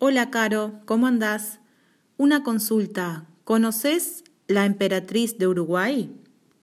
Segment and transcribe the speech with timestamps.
[0.00, 1.58] Hola, Caro, ¿cómo andás?
[2.18, 3.26] Una consulta.
[3.42, 6.14] ¿Conoces la emperatriz de Uruguay?